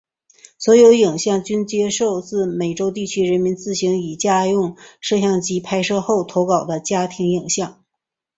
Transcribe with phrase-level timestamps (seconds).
[0.57, 7.83] 所有影像均接收自美洲地区的人民自行以家用摄影机拍摄后投稿的家庭影像。